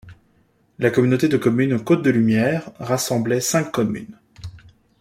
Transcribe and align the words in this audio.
La 0.79 0.89
communauté 0.89 1.27
de 1.27 1.37
communes 1.37 1.83
Côte-de-Lumière 1.83 2.71
rassemblait 2.79 3.39
cinq 3.39 3.65
communes. 3.71 4.17